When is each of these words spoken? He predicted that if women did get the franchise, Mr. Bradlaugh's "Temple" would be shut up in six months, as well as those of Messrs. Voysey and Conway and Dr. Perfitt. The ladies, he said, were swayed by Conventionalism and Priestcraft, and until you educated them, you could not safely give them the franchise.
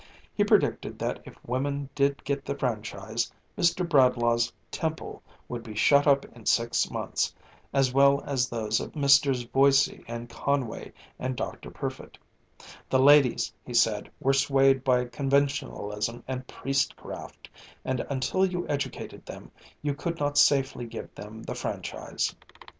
He 0.33 0.43
predicted 0.43 0.97
that 0.97 1.19
if 1.25 1.37
women 1.45 1.87
did 1.93 2.23
get 2.23 2.43
the 2.43 2.57
franchise, 2.57 3.31
Mr. 3.55 3.87
Bradlaugh's 3.87 4.51
"Temple" 4.71 5.21
would 5.47 5.61
be 5.61 5.75
shut 5.75 6.07
up 6.07 6.25
in 6.35 6.47
six 6.47 6.89
months, 6.89 7.35
as 7.71 7.93
well 7.93 8.19
as 8.25 8.49
those 8.49 8.79
of 8.79 8.95
Messrs. 8.95 9.43
Voysey 9.43 10.03
and 10.07 10.27
Conway 10.27 10.91
and 11.19 11.35
Dr. 11.35 11.69
Perfitt. 11.69 12.17
The 12.89 12.97
ladies, 12.99 13.53
he 13.63 13.75
said, 13.75 14.09
were 14.19 14.33
swayed 14.33 14.83
by 14.83 15.05
Conventionalism 15.05 16.23
and 16.27 16.47
Priestcraft, 16.47 17.47
and 17.85 17.99
until 18.09 18.43
you 18.43 18.67
educated 18.67 19.23
them, 19.27 19.51
you 19.83 19.93
could 19.93 20.17
not 20.19 20.35
safely 20.35 20.87
give 20.87 21.13
them 21.13 21.43
the 21.43 21.53
franchise. 21.53 22.33